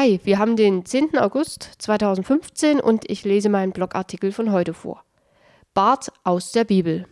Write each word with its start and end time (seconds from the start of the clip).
Hi, 0.00 0.20
wir 0.22 0.38
haben 0.38 0.54
den 0.54 0.84
10. 0.84 1.18
August 1.18 1.70
2015 1.78 2.78
und 2.78 3.10
ich 3.10 3.24
lese 3.24 3.48
meinen 3.48 3.72
Blogartikel 3.72 4.30
von 4.30 4.52
heute 4.52 4.72
vor. 4.72 5.02
Bart 5.74 6.12
aus 6.22 6.52
der 6.52 6.62
Bibel. 6.62 7.08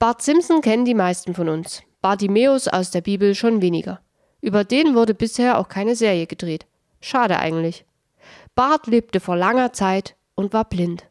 Bart 0.00 0.20
Simpson 0.20 0.60
kennen 0.60 0.84
die 0.84 0.94
meisten 0.94 1.34
von 1.34 1.48
uns. 1.48 1.84
Bartimäus 2.02 2.66
aus 2.66 2.90
der 2.90 3.00
Bibel 3.00 3.36
schon 3.36 3.62
weniger. 3.62 4.00
Über 4.40 4.64
den 4.64 4.96
wurde 4.96 5.14
bisher 5.14 5.56
auch 5.56 5.68
keine 5.68 5.94
Serie 5.94 6.26
gedreht. 6.26 6.66
Schade 7.00 7.38
eigentlich. 7.38 7.84
Bart 8.56 8.88
lebte 8.88 9.20
vor 9.20 9.36
langer 9.36 9.72
Zeit 9.72 10.16
und 10.34 10.52
war 10.52 10.64
blind. 10.64 11.06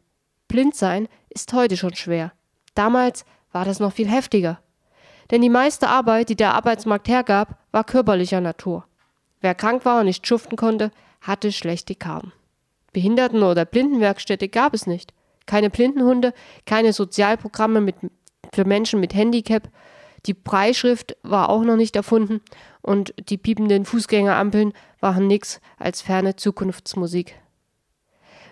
Blind 0.48 0.74
sein 0.74 1.08
ist 1.30 1.50
heute 1.54 1.78
schon 1.78 1.94
schwer. 1.94 2.34
Damals 2.74 3.24
war 3.52 3.64
das 3.64 3.80
noch 3.80 3.94
viel 3.94 4.10
heftiger. 4.10 4.60
Denn 5.30 5.40
die 5.40 5.48
meiste 5.48 5.88
Arbeit, 5.88 6.28
die 6.28 6.36
der 6.36 6.52
Arbeitsmarkt 6.52 7.08
hergab, 7.08 7.56
war 7.72 7.84
körperlicher 7.84 8.42
Natur. 8.42 8.84
Wer 9.44 9.54
krank 9.54 9.84
war 9.84 10.00
und 10.00 10.06
nicht 10.06 10.26
schuften 10.26 10.56
konnte, 10.56 10.90
hatte 11.20 11.52
schlechte 11.52 11.94
Karten. 11.94 12.32
Behinderten- 12.94 13.42
oder 13.42 13.66
Blindenwerkstätte 13.66 14.48
gab 14.48 14.72
es 14.72 14.86
nicht. 14.86 15.12
Keine 15.44 15.68
Blindenhunde, 15.68 16.32
keine 16.64 16.94
Sozialprogramme 16.94 17.82
mit, 17.82 17.94
für 18.54 18.64
Menschen 18.64 19.00
mit 19.00 19.12
Handicap. 19.12 19.68
Die 20.24 20.32
Preisschrift 20.32 21.18
war 21.22 21.50
auch 21.50 21.62
noch 21.62 21.76
nicht 21.76 21.94
erfunden 21.94 22.40
und 22.80 23.12
die 23.28 23.36
piependen 23.36 23.84
Fußgängerampeln 23.84 24.72
waren 25.00 25.26
nichts 25.26 25.60
als 25.78 26.00
ferne 26.00 26.36
Zukunftsmusik. 26.36 27.34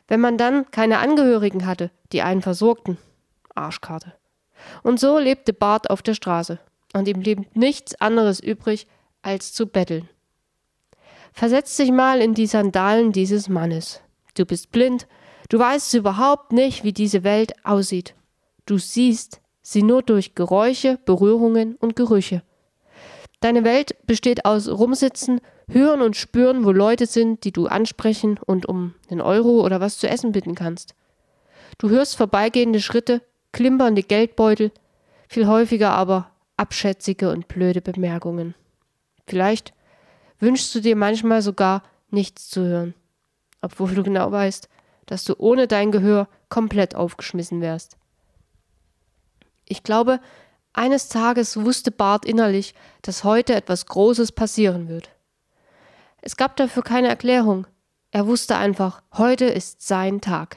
Wenn 0.08 0.20
man 0.20 0.36
dann 0.36 0.70
keine 0.72 0.98
Angehörigen 0.98 1.64
hatte, 1.64 1.90
die 2.12 2.20
einen 2.20 2.42
versorgten, 2.42 2.98
Arschkarte. 3.54 4.12
Und 4.82 5.00
so 5.00 5.18
lebte 5.18 5.54
Bart 5.54 5.88
auf 5.88 6.02
der 6.02 6.12
Straße 6.12 6.58
und 6.92 7.08
ihm 7.08 7.20
blieb 7.20 7.56
nichts 7.56 7.98
anderes 7.98 8.40
übrig, 8.40 8.86
als 9.22 9.54
zu 9.54 9.66
betteln. 9.66 10.06
Versetz 11.32 11.76
dich 11.76 11.90
mal 11.90 12.20
in 12.20 12.34
die 12.34 12.46
Sandalen 12.46 13.12
dieses 13.12 13.48
Mannes. 13.48 14.00
Du 14.34 14.44
bist 14.44 14.70
blind, 14.70 15.06
du 15.48 15.58
weißt 15.58 15.94
überhaupt 15.94 16.52
nicht, 16.52 16.84
wie 16.84 16.92
diese 16.92 17.24
Welt 17.24 17.52
aussieht. 17.64 18.14
Du 18.66 18.78
siehst 18.78 19.40
sie 19.62 19.82
nur 19.82 20.02
durch 20.02 20.34
Geräusche, 20.34 20.98
Berührungen 21.04 21.76
und 21.76 21.96
Gerüche. 21.96 22.42
Deine 23.40 23.64
Welt 23.64 23.96
besteht 24.06 24.44
aus 24.44 24.68
Rumsitzen, 24.68 25.40
Hören 25.68 26.02
und 26.02 26.16
Spüren, 26.16 26.64
wo 26.64 26.70
Leute 26.70 27.06
sind, 27.06 27.44
die 27.44 27.52
du 27.52 27.66
ansprechen 27.66 28.38
und 28.44 28.66
um 28.66 28.94
einen 29.10 29.20
Euro 29.20 29.64
oder 29.64 29.80
was 29.80 29.98
zu 29.98 30.08
essen 30.08 30.32
bitten 30.32 30.54
kannst. 30.54 30.94
Du 31.78 31.88
hörst 31.88 32.16
vorbeigehende 32.16 32.80
Schritte, 32.80 33.22
klimpernde 33.52 34.02
Geldbeutel, 34.02 34.70
viel 35.28 35.46
häufiger 35.46 35.90
aber 35.90 36.30
abschätzige 36.56 37.30
und 37.30 37.48
blöde 37.48 37.80
Bemerkungen. 37.80 38.54
Vielleicht 39.26 39.72
wünschst 40.42 40.74
du 40.74 40.80
dir 40.80 40.96
manchmal 40.96 41.40
sogar 41.40 41.84
nichts 42.10 42.50
zu 42.50 42.62
hören, 42.62 42.94
obwohl 43.62 43.94
du 43.94 44.02
genau 44.02 44.30
weißt, 44.32 44.68
dass 45.06 45.24
du 45.24 45.34
ohne 45.38 45.68
dein 45.68 45.92
Gehör 45.92 46.28
komplett 46.48 46.94
aufgeschmissen 46.94 47.60
wärst. 47.60 47.96
Ich 49.64 49.84
glaube, 49.84 50.20
eines 50.72 51.08
Tages 51.08 51.56
wusste 51.62 51.92
Bart 51.92 52.24
innerlich, 52.24 52.74
dass 53.02 53.24
heute 53.24 53.54
etwas 53.54 53.86
Großes 53.86 54.32
passieren 54.32 54.88
wird. 54.88 55.10
Es 56.20 56.36
gab 56.36 56.56
dafür 56.56 56.82
keine 56.82 57.08
Erklärung. 57.08 57.66
Er 58.10 58.26
wusste 58.26 58.56
einfach, 58.56 59.02
heute 59.12 59.44
ist 59.44 59.86
sein 59.86 60.20
Tag. 60.20 60.56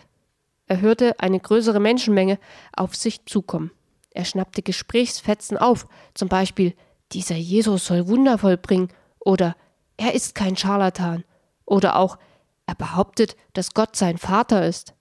Er 0.67 0.81
hörte 0.81 1.19
eine 1.19 1.39
größere 1.39 1.80
Menschenmenge 1.80 2.39
auf 2.75 2.95
sich 2.95 3.25
zukommen. 3.25 3.72
Er 4.09 4.25
schnappte 4.25 4.63
Gesprächsfetzen 4.63 5.58
auf, 5.58 5.88
zum 6.13 6.28
Beispiel 6.28 6.73
dieser 7.11 7.36
Jesus 7.36 7.86
soll 7.86 8.08
Wunder 8.08 8.38
vollbringen 8.38 8.89
oder 9.19 9.56
er 9.98 10.14
ist 10.14 10.36
kein 10.36 10.58
Scharlatan. 10.58 11.24
Oder 11.66 11.96
auch, 11.96 12.18
er 12.66 12.76
behauptet, 12.76 13.36
dass 13.54 13.74
Gott 13.74 13.96
sein 13.96 14.18
Vater 14.18 14.66
ist. 14.66 14.94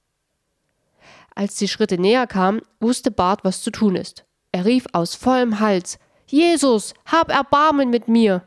Als 1.34 1.56
die 1.56 1.68
Schritte 1.68 1.98
näher 1.98 2.26
kamen, 2.26 2.62
wusste 2.80 3.10
Bart, 3.10 3.44
was 3.44 3.62
zu 3.62 3.70
tun 3.70 3.96
ist. 3.96 4.24
Er 4.52 4.64
rief 4.64 4.86
aus 4.92 5.14
vollem 5.14 5.58
Hals: 5.60 5.98
Jesus, 6.26 6.94
hab 7.06 7.30
Erbarmen 7.30 7.90
mit 7.90 8.08
mir! 8.08 8.46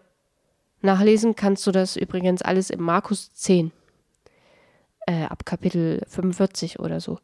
Nachlesen 0.81 1.35
kannst 1.35 1.66
du 1.67 1.71
das 1.71 1.95
übrigens 1.95 2.41
alles 2.41 2.69
im 2.69 2.81
Markus 2.81 3.33
10, 3.33 3.71
äh, 5.07 5.23
ab 5.25 5.45
Kapitel 5.45 6.01
45 6.07 6.79
oder 6.79 7.01
so. 7.01 7.19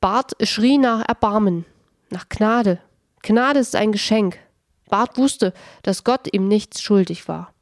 Bart 0.00 0.32
schrie 0.46 0.78
nach 0.78 1.06
Erbarmen, 1.06 1.66
nach 2.10 2.28
Gnade. 2.28 2.80
Gnade 3.22 3.60
ist 3.60 3.76
ein 3.76 3.92
Geschenk. 3.92 4.38
Bart 4.88 5.16
wusste, 5.18 5.52
dass 5.82 6.04
Gott 6.04 6.32
ihm 6.32 6.48
nichts 6.48 6.82
schuldig 6.82 7.28
war. 7.28 7.52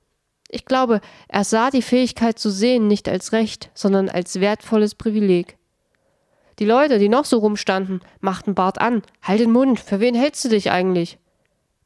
Ich 0.49 0.65
glaube, 0.65 1.01
er 1.29 1.45
sah 1.45 1.71
die 1.71 1.83
Fähigkeit 1.83 2.39
zu 2.39 2.51
sehen 2.51 2.87
nicht 2.87 3.09
als 3.09 3.33
Recht, 3.33 3.71
sondern 3.75 4.09
als 4.09 4.41
wertvolles 4.41 4.95
Privileg. 4.95 5.57
Die 6.59 6.65
Leute, 6.65 6.99
die 6.99 7.09
noch 7.09 7.25
so 7.25 7.39
rumstanden, 7.39 8.01
machten 8.21 8.55
Bart 8.55 8.81
an. 8.81 9.03
Halt 9.23 9.41
den 9.41 9.51
Mund, 9.51 9.79
für 9.81 10.01
wen 10.01 10.15
hältst 10.15 10.45
du 10.45 10.49
dich 10.49 10.71
eigentlich? 10.71 11.19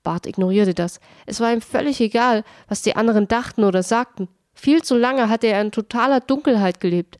Bart 0.03 0.27
ignorierte 0.27 0.75
das. 0.75 1.01
Es 1.27 1.41
war 1.41 1.53
ihm 1.53 1.61
völlig 1.61 2.01
egal, 2.01 2.45
was 2.69 2.83
die 2.83 2.97
anderen 2.97 3.27
dachten 3.27 3.65
oder 3.65 3.83
sagten. 3.83 4.29
Viel 4.55 4.83
zu 4.83 4.97
lange 4.97 5.29
hatte 5.29 5.49
er 5.49 5.61
in 5.61 5.73
totaler 5.73 6.21
Dunkelheit 6.21 6.81
gelebt. 6.81 7.19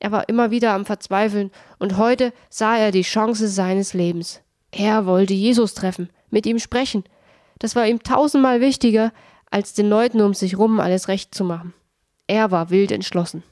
Er 0.00 0.12
war 0.12 0.28
immer 0.28 0.50
wieder 0.50 0.74
am 0.74 0.84
Verzweifeln, 0.84 1.50
und 1.78 1.96
heute 1.96 2.32
sah 2.50 2.76
er 2.76 2.92
die 2.92 3.02
Chance 3.02 3.48
seines 3.48 3.94
Lebens. 3.94 4.42
Er 4.70 5.06
wollte 5.06 5.34
Jesus 5.34 5.74
treffen, 5.74 6.10
mit 6.30 6.46
ihm 6.46 6.58
sprechen, 6.58 7.04
das 7.58 7.76
war 7.76 7.86
ihm 7.86 8.02
tausendmal 8.02 8.60
wichtiger, 8.60 9.12
als 9.50 9.74
den 9.74 9.88
Leuten 9.88 10.20
um 10.20 10.34
sich 10.34 10.58
rum 10.58 10.80
alles 10.80 11.08
recht 11.08 11.34
zu 11.34 11.44
machen. 11.44 11.74
Er 12.26 12.50
war 12.50 12.70
wild 12.70 12.92
entschlossen. 12.92 13.42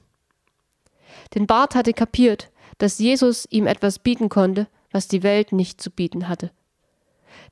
Denn 1.34 1.46
Bart 1.46 1.74
hatte 1.74 1.92
kapiert, 1.92 2.50
dass 2.78 2.98
Jesus 2.98 3.46
ihm 3.50 3.66
etwas 3.66 3.98
bieten 3.98 4.28
konnte, 4.28 4.68
was 4.90 5.08
die 5.08 5.22
Welt 5.22 5.52
nicht 5.52 5.80
zu 5.80 5.90
bieten 5.90 6.28
hatte. 6.28 6.50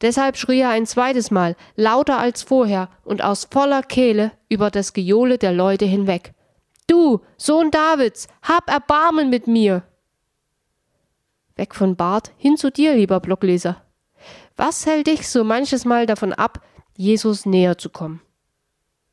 Deshalb 0.00 0.36
schrie 0.36 0.60
er 0.60 0.70
ein 0.70 0.86
zweites 0.86 1.30
Mal, 1.30 1.56
lauter 1.76 2.18
als 2.18 2.42
vorher 2.42 2.88
und 3.04 3.22
aus 3.22 3.48
voller 3.50 3.82
Kehle 3.82 4.32
über 4.48 4.70
das 4.70 4.92
Gejohle 4.92 5.38
der 5.38 5.52
Leute 5.52 5.84
hinweg. 5.84 6.34
Du, 6.86 7.20
Sohn 7.36 7.70
Davids, 7.70 8.28
hab 8.42 8.70
Erbarmen 8.70 9.30
mit 9.30 9.46
mir! 9.46 9.82
Weg 11.56 11.74
von 11.74 11.96
Bart 11.96 12.32
hin 12.36 12.56
zu 12.56 12.70
dir, 12.70 12.94
lieber 12.94 13.20
Blockleser. 13.20 13.83
Was 14.56 14.86
hält 14.86 15.06
dich 15.06 15.28
so 15.28 15.42
manches 15.44 15.84
Mal 15.84 16.06
davon 16.06 16.32
ab, 16.32 16.64
Jesus 16.96 17.44
näher 17.44 17.76
zu 17.76 17.90
kommen? 17.90 18.20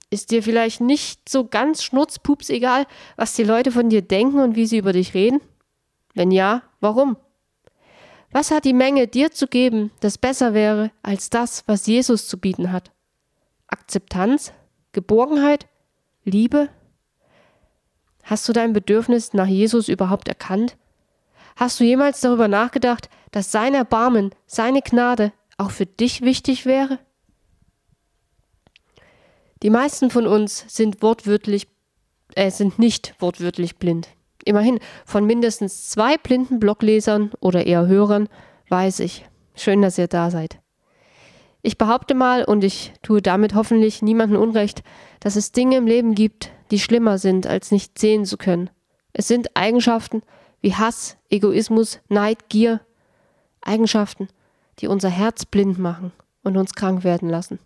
Ist 0.09 0.31
dir 0.31 0.43
vielleicht 0.43 0.81
nicht 0.81 1.29
so 1.29 1.47
ganz 1.47 1.83
schnurzpups 1.83 2.49
egal, 2.49 2.85
was 3.15 3.33
die 3.33 3.43
Leute 3.43 3.71
von 3.71 3.89
dir 3.89 4.01
denken 4.01 4.39
und 4.39 4.55
wie 4.55 4.67
sie 4.67 4.77
über 4.77 4.93
dich 4.93 5.13
reden? 5.13 5.39
Wenn 6.13 6.31
ja, 6.31 6.63
warum? 6.79 7.17
Was 8.31 8.51
hat 8.51 8.65
die 8.65 8.73
Menge 8.73 9.07
dir 9.07 9.31
zu 9.31 9.47
geben, 9.47 9.91
das 9.99 10.17
besser 10.17 10.53
wäre 10.53 10.91
als 11.01 11.29
das, 11.29 11.63
was 11.67 11.87
Jesus 11.87 12.27
zu 12.27 12.37
bieten 12.37 12.71
hat? 12.71 12.91
Akzeptanz? 13.67 14.53
Geborgenheit? 14.91 15.67
Liebe? 16.23 16.69
Hast 18.23 18.47
du 18.47 18.53
dein 18.53 18.73
Bedürfnis 18.73 19.33
nach 19.33 19.47
Jesus 19.47 19.87
überhaupt 19.87 20.27
erkannt? 20.27 20.77
Hast 21.55 21.79
du 21.79 21.83
jemals 21.83 22.21
darüber 22.21 22.47
nachgedacht, 22.47 23.09
dass 23.31 23.51
sein 23.51 23.73
Erbarmen, 23.73 24.35
seine 24.45 24.81
Gnade 24.81 25.31
auch 25.57 25.71
für 25.71 25.85
dich 25.85 26.21
wichtig 26.21 26.65
wäre? 26.65 26.99
Die 29.63 29.69
meisten 29.69 30.09
von 30.09 30.27
uns 30.27 30.65
sind 30.67 31.01
wortwörtlich, 31.01 31.67
äh, 32.35 32.49
sind 32.49 32.79
nicht 32.79 33.15
wortwörtlich 33.19 33.77
blind. 33.77 34.09
Immerhin 34.43 34.79
von 35.05 35.25
mindestens 35.25 35.89
zwei 35.89 36.17
blinden 36.17 36.59
Bloglesern 36.59 37.31
oder 37.39 37.65
eher 37.65 37.85
Hörern 37.85 38.27
weiß 38.69 39.01
ich. 39.01 39.25
Schön, 39.55 39.81
dass 39.81 39.97
ihr 39.97 40.07
da 40.07 40.31
seid. 40.31 40.59
Ich 41.61 41.77
behaupte 41.77 42.15
mal, 42.15 42.43
und 42.43 42.63
ich 42.63 42.93
tue 43.03 43.21
damit 43.21 43.53
hoffentlich 43.53 44.01
niemandem 44.01 44.41
Unrecht, 44.41 44.81
dass 45.19 45.35
es 45.35 45.51
Dinge 45.51 45.77
im 45.77 45.85
Leben 45.85 46.15
gibt, 46.15 46.49
die 46.71 46.79
schlimmer 46.79 47.19
sind, 47.19 47.45
als 47.45 47.69
nicht 47.69 47.99
sehen 47.99 48.25
zu 48.25 48.37
können. 48.37 48.71
Es 49.13 49.27
sind 49.27 49.55
Eigenschaften 49.55 50.23
wie 50.61 50.73
Hass, 50.73 51.17
Egoismus, 51.29 51.99
Neid, 52.09 52.49
Gier, 52.49 52.81
Eigenschaften, 53.61 54.27
die 54.79 54.87
unser 54.87 55.09
Herz 55.09 55.45
blind 55.45 55.79
machen 55.79 56.11
und 56.43 56.57
uns 56.57 56.73
krank 56.73 57.03
werden 57.03 57.29
lassen. 57.29 57.59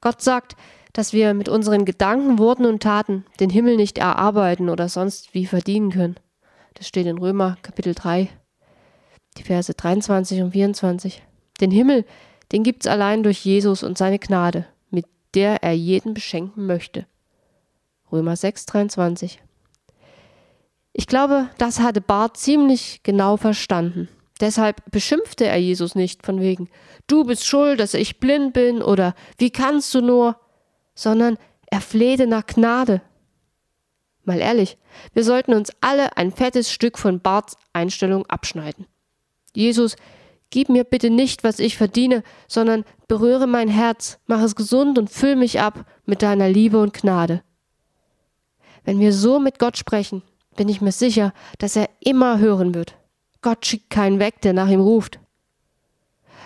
Gott 0.00 0.22
sagt, 0.22 0.56
dass 0.92 1.12
wir 1.12 1.34
mit 1.34 1.48
unseren 1.48 1.84
Gedanken, 1.84 2.38
Worten 2.38 2.64
und 2.64 2.82
Taten 2.82 3.24
den 3.40 3.50
Himmel 3.50 3.76
nicht 3.76 3.98
erarbeiten 3.98 4.68
oder 4.68 4.88
sonst 4.88 5.34
wie 5.34 5.46
verdienen 5.46 5.90
können. 5.90 6.16
Das 6.74 6.88
steht 6.88 7.06
in 7.06 7.18
Römer 7.18 7.56
Kapitel 7.62 7.94
3, 7.94 8.28
die 9.36 9.42
Verse 9.42 9.72
23 9.72 10.42
und 10.42 10.52
24. 10.52 11.22
Den 11.60 11.70
Himmel, 11.70 12.04
den 12.52 12.62
gibt's 12.62 12.86
allein 12.86 13.22
durch 13.22 13.44
Jesus 13.44 13.82
und 13.82 13.98
seine 13.98 14.18
Gnade, 14.18 14.66
mit 14.90 15.06
der 15.34 15.62
er 15.62 15.72
jeden 15.72 16.14
beschenken 16.14 16.66
möchte. 16.66 17.06
Römer 18.10 18.36
6, 18.36 18.66
23. 18.66 19.42
Ich 20.92 21.06
glaube, 21.06 21.50
das 21.58 21.80
hatte 21.80 22.00
Bart 22.00 22.36
ziemlich 22.38 23.02
genau 23.02 23.36
verstanden. 23.36 24.08
Deshalb 24.40 24.82
beschimpfte 24.90 25.46
er 25.46 25.56
Jesus 25.56 25.94
nicht 25.94 26.24
von 26.24 26.40
wegen, 26.40 26.68
du 27.06 27.24
bist 27.24 27.46
schuld, 27.46 27.80
dass 27.80 27.94
ich 27.94 28.20
blind 28.20 28.52
bin 28.52 28.82
oder 28.82 29.14
wie 29.38 29.50
kannst 29.50 29.94
du 29.94 30.00
nur, 30.00 30.36
sondern 30.94 31.38
Er 31.68 31.80
flehte 31.80 32.26
nach 32.26 32.46
Gnade. 32.46 33.02
Mal 34.24 34.40
ehrlich, 34.40 34.78
wir 35.12 35.24
sollten 35.24 35.52
uns 35.52 35.72
alle 35.80 36.16
ein 36.16 36.32
fettes 36.32 36.70
Stück 36.70 36.98
von 36.98 37.20
Barts 37.20 37.56
Einstellung 37.72 38.26
abschneiden. 38.26 38.86
Jesus, 39.54 39.96
gib 40.50 40.68
mir 40.68 40.84
bitte 40.84 41.10
nicht, 41.10 41.44
was 41.44 41.58
ich 41.58 41.76
verdiene, 41.76 42.22
sondern 42.48 42.84
berühre 43.08 43.46
mein 43.46 43.68
Herz, 43.68 44.18
mach 44.26 44.42
es 44.42 44.56
gesund 44.56 44.98
und 44.98 45.10
füll 45.10 45.36
mich 45.36 45.60
ab 45.60 45.86
mit 46.04 46.22
deiner 46.22 46.48
Liebe 46.48 46.80
und 46.80 46.94
Gnade. 46.94 47.42
Wenn 48.84 49.00
wir 49.00 49.12
so 49.12 49.40
mit 49.40 49.58
Gott 49.58 49.76
sprechen, 49.76 50.22
bin 50.56 50.68
ich 50.68 50.80
mir 50.80 50.92
sicher, 50.92 51.32
dass 51.58 51.76
er 51.76 51.88
immer 52.00 52.38
hören 52.38 52.74
wird. 52.74 52.94
Gott 53.46 53.64
schickt 53.64 53.90
keinen 53.90 54.18
weg, 54.18 54.40
der 54.40 54.54
nach 54.54 54.68
ihm 54.68 54.80
ruft. 54.80 55.20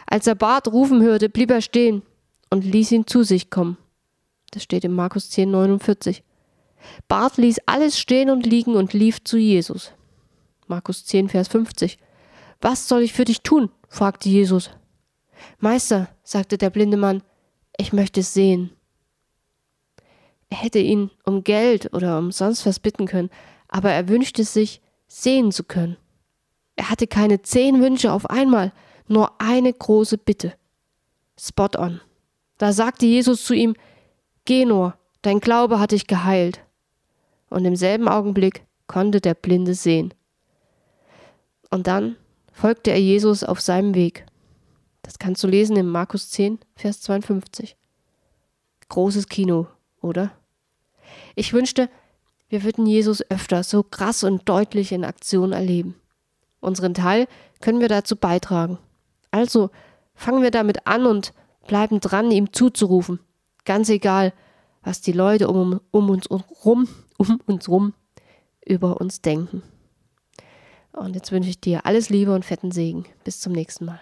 Als 0.05 0.27
er 0.27 0.35
Bart 0.35 0.69
rufen 0.69 1.01
hörte, 1.01 1.31
blieb 1.31 1.51
er 1.51 1.63
stehen 1.63 2.03
und 2.51 2.63
ließ 2.63 2.93
ihn 2.93 3.07
zu 3.07 3.23
sich 3.23 3.49
kommen. 3.49 3.79
Das 4.51 4.65
steht 4.65 4.85
in 4.85 4.93
Markus 4.93 5.31
10, 5.31 5.51
49. 5.51 6.23
Bart 7.09 7.39
ließ 7.39 7.61
alles 7.65 7.99
stehen 7.99 8.29
und 8.29 8.45
liegen 8.45 8.77
und 8.77 8.93
lief 8.93 9.25
zu 9.25 9.39
Jesus. 9.39 9.95
Markus 10.67 11.07
10, 11.07 11.31
Vers 11.31 11.49
50. 11.49 11.97
Was 12.61 12.87
soll 12.87 13.01
ich 13.01 13.15
für 13.15 13.25
dich 13.25 13.41
tun? 13.41 13.71
fragte 13.89 14.29
Jesus. 14.29 14.69
Meister, 15.59 16.11
sagte 16.23 16.59
der 16.59 16.69
blinde 16.69 16.99
Mann, 16.99 17.23
ich 17.79 17.95
möchte 17.95 18.23
sehen. 18.23 18.73
Er 20.51 20.59
hätte 20.59 20.81
ihn 20.81 21.11
um 21.25 21.45
Geld 21.45 21.95
oder 21.95 22.19
um 22.19 22.31
sonst 22.31 22.67
was 22.67 22.79
bitten 22.79 23.07
können, 23.07 23.31
aber 23.69 23.91
er 23.91 24.07
wünschte 24.11 24.45
sich, 24.45 24.83
sehen 25.09 25.51
zu 25.51 25.65
können. 25.65 25.97
Er 26.77 26.91
hatte 26.91 27.07
keine 27.07 27.43
zehn 27.43 27.81
Wünsche 27.83 28.13
auf 28.13 28.29
einmal, 28.29 28.73
nur 29.09 29.41
eine 29.41 29.73
große 29.73 30.19
Bitte. 30.19 30.55
Spot 31.39 31.69
on. 31.77 32.01
Da 32.59 32.73
sagte 32.73 33.07
Jesus 33.07 33.45
zu 33.45 33.55
ihm, 33.55 33.75
Geh 34.45 34.65
nur, 34.65 34.95
dein 35.23 35.41
Glaube 35.41 35.81
hat 35.81 35.93
dich 35.93 36.07
geheilt. 36.07 36.61
Und 37.49 37.65
im 37.65 37.77
selben 37.77 38.09
Augenblick 38.09 38.65
konnte 38.87 39.21
der 39.21 39.35
Blinde 39.35 39.75
sehen. 39.75 40.15
Und 41.71 41.87
dann 41.87 42.17
folgte 42.53 42.91
er 42.91 43.01
Jesus 43.01 43.45
auf 43.45 43.61
seinem 43.61 43.95
Weg. 43.95 44.27
Das 45.03 45.19
kannst 45.19 45.43
du 45.43 45.49
lesen 45.49 45.77
in 45.77 45.87
Markus 45.87 46.31
10, 46.31 46.59
Vers 46.77 47.01
52. 47.01 47.77
Großes 48.89 49.29
Kino, 49.29 49.67
oder? 50.01 50.33
Ich 51.35 51.53
wünschte, 51.53 51.89
wir 52.49 52.65
würden 52.65 52.87
Jesus 52.87 53.23
öfter 53.31 53.63
so 53.63 53.83
krass 53.83 54.25
und 54.25 54.49
deutlich 54.49 54.93
in 54.93 55.05
Aktion 55.05 55.53
erleben. 55.53 55.95
Unseren 56.61 56.95
Teil 56.95 57.27
können 57.61 57.81
wir 57.81 57.89
dazu 57.89 58.17
beitragen. 58.17 58.79
Also 59.31 59.71
fangen 60.15 60.43
wir 60.43 60.51
damit 60.51 60.87
an 60.87 61.07
und 61.07 61.33
bleiben 61.67 62.01
dran, 62.01 62.31
ihm 62.31 62.53
zuzurufen. 62.53 63.21
Ganz 63.65 63.89
egal, 63.89 64.33
was 64.83 65.01
die 65.01 65.13
Leute 65.13 65.49
um, 65.49 65.81
um 65.91 66.11
uns 66.11 66.31
rum, 66.31 66.89
um 67.19 67.41
uns 67.47 67.69
rum 67.69 67.95
über 68.65 69.01
uns 69.01 69.21
denken. 69.21 69.63
Und 70.93 71.15
jetzt 71.15 71.33
wünsche 71.33 71.51
ich 71.51 71.61
dir 71.61 71.87
alles 71.87 72.11
Liebe 72.11 72.35
und 72.35 72.45
fetten 72.45 72.73
Segen. 72.73 73.05
Bis 73.25 73.41
zum 73.41 73.53
nächsten 73.53 73.85
Mal. 73.85 74.01